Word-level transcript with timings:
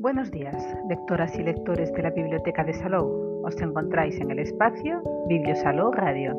Buenos 0.00 0.30
días, 0.30 0.54
lectoras 0.88 1.36
y 1.36 1.42
lectores 1.42 1.92
de 1.92 2.02
la 2.04 2.10
Biblioteca 2.10 2.62
de 2.62 2.72
Salou. 2.72 3.42
Os 3.44 3.60
encontráis 3.60 4.20
en 4.20 4.30
el 4.30 4.38
espacio 4.38 5.02
Bibliosalou 5.26 5.90
Radio, 5.90 6.38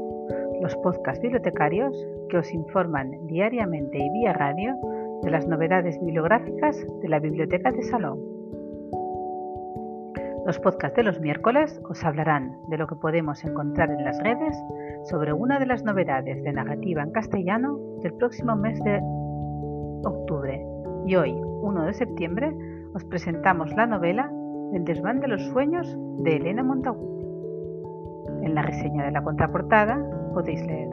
los 0.62 0.74
podcasts 0.78 1.21
bibliotecarios 1.21 1.93
que 2.30 2.38
os 2.38 2.54
informan 2.54 3.11
diariamente 3.28 3.98
y 3.98 4.10
vía 4.11 4.32
radio 4.32 4.78
de 5.24 5.32
las 5.32 5.46
novedades 5.46 6.00
bibliográficas 6.00 6.78
de 7.01 7.10
la 7.10 7.20
Biblioteca 7.20 7.74
de 7.74 7.84
Salou. 7.84 8.18
Los 10.46 10.57
podcasts 10.60 10.96
de 10.96 11.04
los 11.04 11.20
miércoles 11.20 11.82
os 11.89 12.01
hablarán 12.06 12.57
de 12.70 12.78
lo 12.78 12.87
que 12.87 12.96
podemos 12.96 13.43
encontrar 13.43 13.92
en 13.92 14.06
las 14.06 14.23
redes 14.23 14.57
sobre 15.10 15.34
una 15.34 15.60
de 15.60 15.65
las 15.65 15.84
novedades 15.84 16.42
de 16.43 16.54
narrativa 16.54 17.04
en 17.04 17.12
castellano 17.12 17.78
del 18.04 18.14
próximo 18.14 18.56
mes 18.56 18.82
de 18.86 19.01
octubre. 20.06 20.65
Y 21.06 21.15
hoy, 21.18 21.34
1 21.34 21.86
de 21.86 21.93
septiembre, 21.93 22.56
os 22.93 23.04
presentamos 23.06 23.71
la 23.75 23.86
novela 23.86 24.32
El 24.74 24.84
desván 24.86 25.20
de 25.20 25.28
los 25.28 25.42
sueños 25.48 25.98
de 26.24 26.38
Elena 26.38 26.64
Montagut. 26.64 27.21
En 28.42 28.56
la 28.56 28.62
reseña 28.62 29.06
de 29.06 29.12
la 29.12 29.24
contraportada 29.24 30.04
podéis 30.34 30.65
leer. 30.65 30.89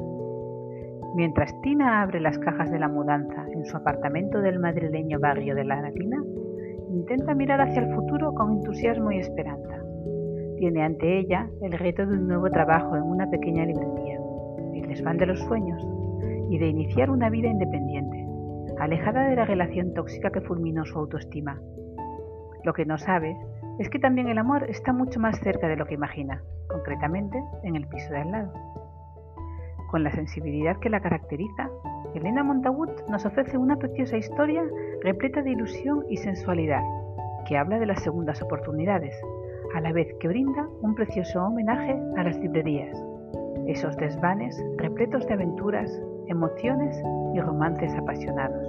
Mientras 1.14 1.59
Tina 1.62 2.02
abre 2.02 2.20
las 2.20 2.38
cajas 2.38 2.70
de 2.70 2.78
la 2.78 2.88
mudanza 2.88 3.46
en 3.52 3.64
su 3.64 3.77
apartamento 3.77 4.41
del 4.41 4.59
madrileño 4.59 5.19
barrio 5.19 5.55
de 5.55 5.64
La 5.64 5.80
Latina, 5.80 6.22
intenta 6.91 7.34
mirar 7.34 7.61
hacia 7.61 7.83
el 7.83 7.94
futuro 7.94 8.34
con 8.34 8.52
entusiasmo 8.52 9.12
y 9.12 9.19
esperanza. 9.19 9.83
Tiene 10.58 10.83
ante 10.83 11.19
ella 11.19 11.48
el 11.62 11.72
reto 11.72 12.06
de 12.06 12.14
un 12.14 12.28
nuevo 12.28 12.50
trabajo 12.50 12.97
en 12.97 13.02
una 13.02 13.28
pequeña 13.30 13.64
librería, 13.64 14.19
el 14.74 14.89
desván 14.89 15.17
de 15.17 15.27
los 15.27 15.41
sueños, 15.41 15.86
y 16.50 16.58
de 16.58 16.69
iniciar 16.69 17.11
una 17.11 17.30
vida 17.30 17.48
independiente, 17.48 18.27
alejada 18.78 19.28
de 19.28 19.36
la 19.36 19.44
relación 19.44 19.94
tóxica 19.94 20.30
que 20.30 20.41
fulminó 20.42 20.84
su 20.84 20.98
autoestima. 20.98 21.61
Lo 22.67 22.72
que 22.72 22.84
no 22.84 22.98
sabe 22.98 23.36
es 23.78 23.89
que 23.91 24.00
también 24.00 24.27
el 24.27 24.39
amor 24.39 24.69
está 24.69 24.92
mucho 24.92 25.20
más 25.20 25.39
cerca 25.39 25.69
de 25.69 25.77
lo 25.77 25.86
que 25.86 25.95
imagina, 25.95 26.42
concretamente 26.67 27.41
en 27.62 27.77
el 27.77 27.86
piso 27.86 28.11
de 28.11 28.19
al 28.19 28.33
lado. 28.33 28.53
Con 29.89 30.03
la 30.03 30.11
sensibilidad 30.11 30.77
que 30.81 30.91
la 30.91 30.98
caracteriza, 30.98 31.70
Elena 32.17 32.42
Montagut 32.42 32.91
nos 33.08 33.25
ofrece 33.25 33.56
una 33.56 33.77
preciosa 33.77 34.17
historia 34.17 34.64
repleta 35.00 35.42
de 35.42 35.53
ilusión 35.53 36.05
y 36.11 36.17
sensualidad, 36.17 36.83
que 37.47 37.56
habla 37.56 37.78
de 37.78 37.86
las 37.86 38.03
segundas 38.03 38.42
oportunidades, 38.42 39.14
a 39.73 39.80
la 39.80 39.92
vez 39.92 40.08
que 40.19 40.27
brinda 40.27 40.67
un 40.83 40.97
precioso 40.97 41.45
homenaje 41.45 41.97
a 42.17 42.25
las 42.25 42.36
librerías, 42.41 43.01
esos 43.69 43.97
desvanes 43.97 44.61
repletos 44.77 45.25
de 45.28 45.34
aventuras, 45.34 46.03
emociones 46.27 47.01
y 47.33 47.41
romances 47.41 47.95
apasionados. 47.95 48.67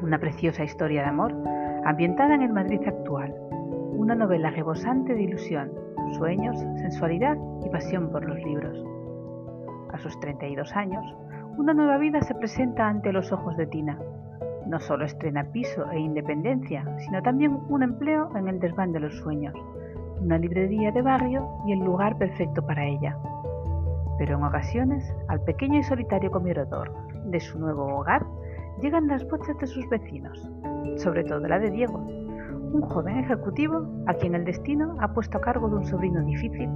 Una 0.00 0.20
preciosa 0.20 0.62
historia 0.62 1.02
de 1.02 1.08
amor 1.08 1.34
ambientada 1.84 2.34
en 2.34 2.42
el 2.42 2.52
Madrid 2.52 2.80
actual, 2.86 3.34
una 3.92 4.14
novela 4.14 4.50
rebosante 4.50 5.14
de 5.14 5.22
ilusión, 5.22 5.70
sueños, 6.12 6.58
sensualidad 6.76 7.36
y 7.64 7.68
pasión 7.68 8.10
por 8.10 8.24
los 8.24 8.38
libros. 8.42 8.82
A 9.92 9.98
sus 9.98 10.18
32 10.20 10.74
años, 10.74 11.04
una 11.58 11.74
nueva 11.74 11.98
vida 11.98 12.22
se 12.22 12.34
presenta 12.34 12.88
ante 12.88 13.12
los 13.12 13.30
ojos 13.32 13.56
de 13.56 13.66
Tina. 13.66 13.98
No 14.66 14.80
solo 14.80 15.04
estrena 15.04 15.44
piso 15.52 15.90
e 15.90 15.98
independencia, 15.98 16.84
sino 16.98 17.22
también 17.22 17.58
un 17.68 17.82
empleo 17.82 18.34
en 18.34 18.48
el 18.48 18.60
desván 18.60 18.92
de 18.92 19.00
los 19.00 19.16
sueños, 19.18 19.54
una 20.20 20.38
librería 20.38 20.90
de 20.90 21.02
barrio 21.02 21.46
y 21.66 21.72
el 21.72 21.80
lugar 21.80 22.16
perfecto 22.16 22.64
para 22.66 22.86
ella. 22.86 23.16
Pero 24.16 24.38
en 24.38 24.44
ocasiones, 24.44 25.14
al 25.28 25.42
pequeño 25.42 25.80
y 25.80 25.82
solitario 25.82 26.30
comedor 26.30 26.92
de 27.26 27.40
su 27.40 27.58
nuevo 27.58 27.98
hogar 27.98 28.24
llegan 28.80 29.08
las 29.08 29.26
voces 29.28 29.56
de 29.58 29.66
sus 29.66 29.88
vecinos, 29.88 30.50
sobre 30.96 31.24
todo 31.24 31.46
la 31.46 31.58
de 31.58 31.70
Diego, 31.70 31.98
un 31.98 32.82
joven 32.82 33.18
ejecutivo 33.18 33.86
a 34.06 34.14
quien 34.14 34.34
el 34.34 34.44
destino 34.44 34.96
ha 35.00 35.12
puesto 35.14 35.38
a 35.38 35.40
cargo 35.40 35.68
de 35.68 35.76
un 35.76 35.84
sobrino 35.86 36.24
difícil, 36.24 36.68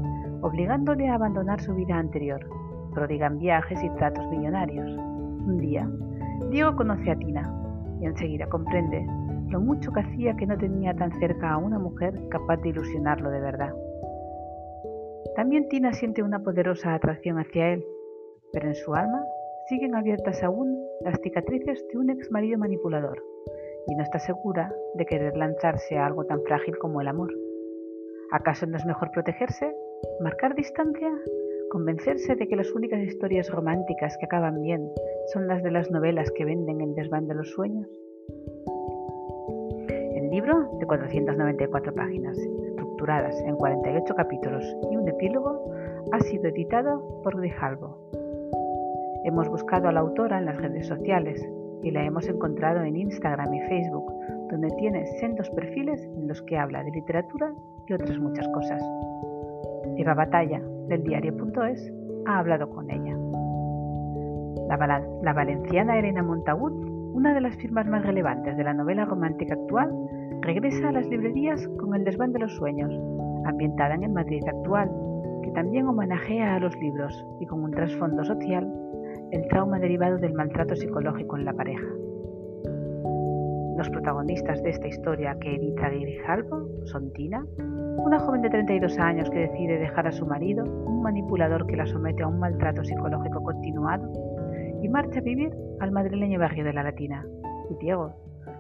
obligándole 0.43 1.09
a 1.09 1.15
abandonar 1.15 1.61
su 1.61 1.75
vida 1.75 1.97
anterior, 1.97 2.41
prodigan 2.95 3.39
viajes 3.39 3.83
y 3.83 3.91
tratos 3.91 4.27
millonarios. 4.29 4.89
Un 4.91 5.59
día, 5.59 5.91
Diego 6.51 6.77
conoce 6.77 7.11
a 7.11 7.17
Tina 7.17 7.53
y 8.01 8.07
enseguida 8.07 8.49
comprende 8.49 9.05
lo 9.49 9.61
mucho 9.61 9.91
que 9.93 10.01
hacía 10.01 10.37
que 10.37 10.47
no 10.47 10.57
tenía 10.57 10.95
tan 10.95 11.11
cerca 11.19 11.51
a 11.51 11.59
una 11.59 11.79
mujer 11.79 12.15
capaz 12.29 12.59
de 12.59 12.69
ilusionarlo 12.69 13.31
de 13.31 13.41
verdad. 13.41 13.75
También 15.35 15.69
Tina 15.69 15.93
siente 15.93 16.23
una 16.23 16.41
poderosa 16.41 16.95
atracción 16.95 17.39
hacia 17.39 17.73
él, 17.73 17.85
pero 18.53 18.69
en 18.69 18.75
su 18.75 18.95
alma 18.95 19.25
siguen 19.69 19.95
abiertas 19.95 20.43
aún 20.43 20.75
las 21.03 21.21
cicatrices 21.21 21.87
de 21.93 21.99
un 21.99 22.11
ex 22.11 22.31
marido 22.31 22.59
manipulador 22.59 23.23
y 23.87 23.95
no 23.95 24.03
está 24.03 24.19
segura 24.19 24.75
de 24.95 25.05
querer 25.05 25.37
lanzarse 25.37 25.99
a 25.99 26.07
algo 26.07 26.25
tan 26.25 26.43
frágil 26.43 26.77
como 26.79 27.01
el 27.01 27.09
amor. 27.09 27.33
¿Acaso 28.33 28.67
no 28.67 28.77
es 28.77 28.87
mejor 28.87 29.11
protegerse? 29.11 29.75
¿Marcar 30.21 30.55
distancia? 30.55 31.11
¿Convencerse 31.71 32.35
de 32.35 32.49
que 32.49 32.57
las 32.57 32.73
únicas 32.73 33.01
historias 33.01 33.51
románticas 33.51 34.17
que 34.19 34.27
acaban 34.27 34.63
bien 34.63 34.91
son 35.33 35.47
las 35.47 35.63
de 35.63 35.71
las 35.71 35.91
novelas 35.91 36.31
que 36.33 36.47
venden 36.47 36.81
el 36.81 36.95
desván 36.95 37.29
de 37.29 37.35
los 37.35 37.51
sueños? 37.51 37.87
El 39.89 40.31
libro, 40.31 40.79
de 40.79 40.87
494 40.87 41.95
páginas, 41.95 42.39
estructuradas 42.39 43.39
en 43.43 43.57
48 43.57 44.15
capítulos 44.15 44.65
y 44.91 44.97
un 44.97 45.09
epílogo, 45.09 45.73
ha 46.13 46.21
sido 46.21 46.49
editado 46.49 47.21
por 47.23 47.37
Grijalvo. 47.37 48.09
Hemos 49.25 49.49
buscado 49.49 49.89
a 49.89 49.93
la 49.93 50.01
autora 50.01 50.39
en 50.39 50.47
las 50.47 50.57
redes 50.57 50.87
sociales 50.87 51.47
y 51.83 51.91
la 51.91 52.05
hemos 52.05 52.29
encontrado 52.29 52.83
en 52.83 52.97
Instagram 52.97 53.53
y 53.53 53.61
Facebook, 53.63 54.13
donde 54.51 54.69
tiene 54.79 55.07
sendos 55.19 55.51
perfiles 55.51 56.03
en 56.17 56.29
los 56.29 56.41
que 56.43 56.57
habla 56.57 56.83
de 56.85 56.91
literatura 56.93 57.53
y 57.87 57.93
otras 57.93 58.19
muchas 58.19 58.47
cosas. 58.49 58.83
Eva 59.97 60.15
Batalla, 60.15 60.61
del 60.89 61.03
diario.es, 61.03 61.93
ha 62.27 62.39
hablado 62.39 62.71
con 62.71 62.91
ella. 62.91 63.17
La, 64.69 65.33
valenciana 65.33 65.99
Elena 65.99 66.23
Montagut, 66.23 66.75
una 67.15 67.35
de 67.35 67.41
las 67.41 67.57
firmas 67.57 67.87
más 67.87 68.05
relevantes 68.05 68.57
de 68.57 68.65
la 68.65 68.75
novela 68.75 69.05
romántica 69.05 69.55
actual, 69.55 69.91
regresa 70.43 70.91
a 70.91 70.93
las 70.93 71.09
librerías 71.09 71.67
con 71.79 71.95
El 71.95 72.05
desván 72.05 72.33
de 72.33 72.41
los 72.41 72.55
sueños, 72.55 72.93
ambientada 73.47 73.95
en 73.95 74.05
el 74.05 74.13
Madrid 74.13 74.43
actual, 74.47 74.91
que 75.43 75.51
también 75.51 75.87
homenajea 75.87 76.55
a 76.55 76.61
los 76.61 76.77
libros 76.77 77.27
y 77.41 77.47
con 77.47 77.65
un 77.65 77.71
trasfondo 77.71 78.25
social 78.25 78.71
el 79.31 79.47
trauma 79.49 79.79
derivado 79.79 80.19
del 80.19 80.33
maltrato 80.33 80.75
psicológico 80.75 81.37
en 81.37 81.45
la 81.45 81.53
pareja. 81.53 81.87
Los 83.77 83.91
protagonistas 83.91 84.63
de 84.63 84.71
esta 84.71 84.89
historia 84.89 85.37
que 85.41 85.55
edita 85.55 85.89
Grijalvo 85.91 86.67
son 86.87 87.13
Tina, 87.13 87.45
una 87.99 88.19
joven 88.19 88.43
de 88.43 88.51
32 88.51 88.99
años 88.99 89.31
que 89.31 89.41
decide 89.41 89.79
dejar 89.79 90.07
a 90.07 90.13
su 90.13 90.27
marido, 90.27 90.65
un 90.65 91.03
manipulador 91.03 91.67
que 91.67 91.77
la 91.77 91.87
somete 91.87 92.23
a 92.23 92.29
un 92.29 92.39
maltrato 92.39 92.83
psicológico 92.83 93.43
continuado, 93.43 94.11
y 94.83 94.89
marcha 94.89 95.21
a 95.21 95.23
vivir 95.23 95.55
al 95.81 95.93
madrileño 95.93 96.41
barrio 96.41 96.65
de 96.65 96.73
la 96.73 96.83
Latina, 96.83 97.25
y 97.71 97.77
Diego, 97.77 98.15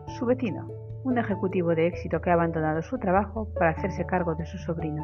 su 0.06 0.26
vecino, 0.26 0.68
un 1.04 1.16
ejecutivo 1.18 1.74
de 1.74 1.86
éxito 1.86 2.20
que 2.20 2.30
ha 2.30 2.34
abandonado 2.34 2.82
su 2.82 2.98
trabajo 2.98 3.48
para 3.54 3.70
hacerse 3.70 4.04
cargo 4.06 4.34
de 4.34 4.44
su 4.46 4.58
sobrino 4.58 5.02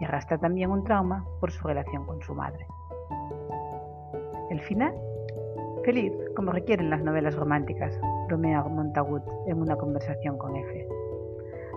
y 0.00 0.04
arrastra 0.04 0.38
también 0.38 0.70
un 0.70 0.84
trauma 0.84 1.24
por 1.40 1.50
su 1.50 1.66
relación 1.66 2.06
con 2.06 2.20
su 2.22 2.34
madre. 2.34 2.66
El 4.50 4.60
final, 4.62 4.94
feliz, 5.84 6.12
como 6.34 6.52
requieren 6.52 6.88
las 6.88 7.02
novelas 7.02 7.34
románticas, 7.36 7.92
bromea 8.28 8.62
Montagut 8.62 9.22
en 9.46 9.60
una 9.60 9.76
conversación 9.76 10.38
con 10.38 10.56
F. 10.56 10.88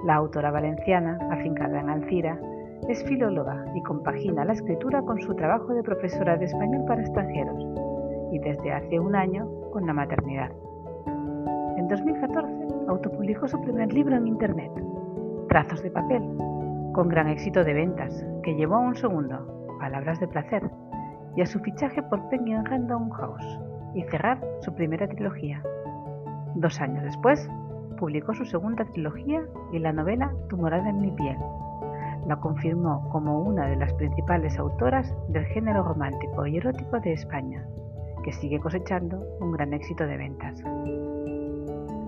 La 0.05 0.15
autora 0.15 0.51
valenciana, 0.51 1.19
afincada 1.31 1.81
en 1.81 1.89
Alcira, 1.89 2.39
es 2.87 3.03
filóloga 3.03 3.65
y 3.75 3.83
compagina 3.83 4.45
la 4.45 4.53
escritura 4.53 5.01
con 5.01 5.19
su 5.21 5.35
trabajo 5.35 5.73
de 5.73 5.83
profesora 5.83 6.37
de 6.37 6.45
español 6.45 6.85
para 6.87 7.01
extranjeros 7.01 7.61
y 8.31 8.39
desde 8.39 8.71
hace 8.71 8.99
un 8.99 9.15
año 9.15 9.49
con 9.71 9.85
la 9.85 9.93
maternidad. 9.93 10.51
En 11.75 11.89
2014 11.89 12.87
autopublicó 12.87 13.49
su 13.49 13.59
primer 13.61 13.91
libro 13.91 14.15
en 14.15 14.27
Internet, 14.27 14.71
Trazos 15.49 15.83
de 15.83 15.91
papel, 15.91 16.23
con 16.93 17.09
gran 17.09 17.27
éxito 17.27 17.65
de 17.65 17.73
ventas, 17.73 18.25
que 18.43 18.55
llevó 18.55 18.75
a 18.75 18.79
un 18.79 18.95
segundo, 18.95 19.67
Palabras 19.77 20.19
de 20.19 20.27
placer, 20.27 20.63
y 21.35 21.41
a 21.41 21.45
su 21.45 21.59
fichaje 21.59 22.01
por 22.03 22.27
Penguin 22.29 22.65
Random 22.65 23.09
House 23.11 23.59
y 23.93 24.03
cerrar 24.03 24.39
su 24.61 24.73
primera 24.73 25.07
trilogía. 25.07 25.61
Dos 26.55 26.79
años 26.81 27.03
después, 27.03 27.49
publicó 27.97 28.33
su 28.33 28.45
segunda 28.45 28.83
trilogía 28.85 29.43
y 29.71 29.79
la 29.79 29.93
novela 29.93 30.33
Tu 30.49 30.57
morada 30.57 30.89
en 30.89 31.01
mi 31.01 31.11
piel. 31.11 31.37
La 32.27 32.35
confirmó 32.35 33.07
como 33.09 33.41
una 33.41 33.67
de 33.67 33.75
las 33.75 33.93
principales 33.93 34.57
autoras 34.57 35.13
del 35.29 35.45
género 35.45 35.83
romántico 35.83 36.45
y 36.47 36.57
erótico 36.57 36.99
de 36.99 37.13
España, 37.13 37.65
que 38.23 38.31
sigue 38.31 38.59
cosechando 38.59 39.23
un 39.39 39.51
gran 39.51 39.73
éxito 39.73 40.05
de 40.05 40.17
ventas. 40.17 40.63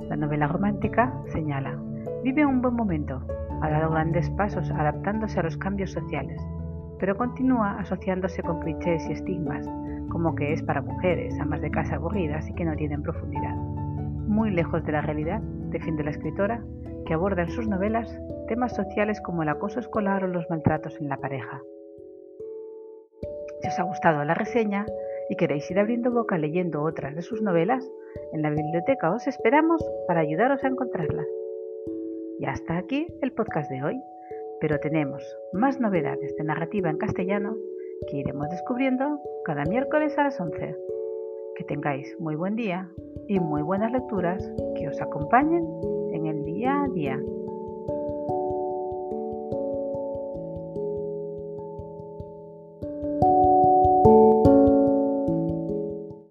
La 0.10 0.16
novela 0.16 0.48
romántica, 0.48 1.14
señala, 1.28 1.78
vive 2.24 2.46
un 2.46 2.62
buen 2.62 2.76
momento, 2.76 3.22
ha 3.62 3.70
dado 3.70 3.92
grandes 3.92 4.30
pasos 4.32 4.70
adaptándose 4.72 5.40
a 5.40 5.44
los 5.44 5.58
cambios 5.58 5.92
sociales, 5.92 6.42
pero 7.00 7.18
continúa 7.18 7.80
asociándose 7.80 8.42
con 8.44 8.60
clichés 8.60 9.08
y 9.10 9.14
estigmas, 9.14 9.70
como 10.10 10.36
que 10.36 10.54
es 10.54 10.64
para 10.64 10.82
mujeres, 10.82 11.40
amas 11.40 11.62
de 11.62 11.72
casa 11.72 11.96
aburridas 11.96 12.48
y 12.50 12.54
que 12.54 12.66
no 12.66 12.76
tienen 12.76 13.04
profundidad, 13.04 13.56
muy 14.34 14.52
lejos 14.52 14.84
de 14.84 14.92
la 14.92 15.02
realidad 15.02 15.42
defiende 15.42 16.04
la 16.04 16.12
escritora, 16.12 16.64
que 17.06 17.14
aborda 17.14 17.44
en 17.44 17.50
sus 17.50 17.68
novelas 17.68 18.20
temas 18.48 18.76
sociales 18.76 19.22
como 19.22 19.44
el 19.44 19.50
acoso 19.50 19.80
escolar 19.80 20.24
o 20.24 20.28
los 20.28 20.50
maltratos 20.50 21.00
en 21.00 21.10
la 21.10 21.18
pareja. 21.18 21.62
Si 23.62 23.68
os 23.68 23.80
ha 23.80 23.84
gustado 23.84 24.24
la 24.24 24.34
reseña 24.34 24.86
y 25.30 25.36
queréis 25.36 25.70
ir 25.70 25.80
abriendo 25.80 26.12
boca 26.12 26.38
leyendo 26.38 26.84
otras 26.84 27.16
de 27.16 27.22
sus 27.22 27.42
novelas, 27.42 27.90
en 28.34 28.42
la 28.42 28.50
biblioteca 28.50 29.12
os 29.12 29.28
esperamos 29.28 29.84
para 30.08 30.22
ayudaros 30.22 30.64
a 30.64 30.68
encontrarlas. 30.68 31.28
Y 32.40 32.46
hasta 32.46 32.78
aquí 32.78 33.08
el 33.22 33.32
podcast 33.34 33.70
de 33.70 33.84
hoy, 33.84 34.02
pero 34.64 34.80
tenemos 34.80 35.22
más 35.52 35.78
novedades 35.82 36.38
de 36.38 36.46
narrativa 36.46 36.90
en 36.90 36.96
castellano 36.96 37.54
que 38.10 38.20
iremos 38.20 38.50
descubriendo 38.50 39.20
cada 39.44 39.66
miércoles 39.66 40.18
a 40.18 40.24
las 40.24 40.40
11. 40.40 40.78
Que 41.58 41.66
tengáis 41.66 42.18
muy 42.18 42.36
buen 42.36 42.56
día 42.56 42.90
y 43.28 43.42
muy 43.42 43.62
buenas 43.62 43.92
lecturas 43.92 44.42
que 44.78 44.88
os 44.88 45.02
acompañen 45.02 45.68
en 46.14 46.28
el 46.28 46.46
día 46.46 46.82
a 46.82 46.88
día. 46.88 47.20